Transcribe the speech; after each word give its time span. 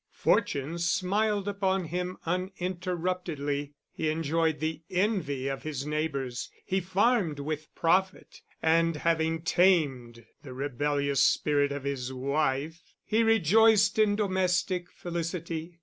Fortune 0.15 0.79
smiled 0.79 1.47
upon 1.47 1.85
him 1.85 2.17
uninterruptedly; 2.25 3.75
he 3.93 4.09
enjoyed 4.09 4.59
the 4.59 4.81
envy 4.89 5.47
of 5.47 5.61
his 5.61 5.85
neighbours; 5.85 6.49
he 6.65 6.79
farmed 6.79 7.39
with 7.39 7.67
profit, 7.75 8.41
and, 8.63 8.95
having 8.95 9.43
tamed 9.43 10.25
the 10.41 10.53
rebellious 10.53 11.23
spirit 11.23 11.71
of 11.71 11.83
his 11.83 12.11
wife, 12.11 12.81
he 13.05 13.21
rejoiced 13.21 13.99
in 13.99 14.15
domestic 14.15 14.89
felicity. 14.89 15.77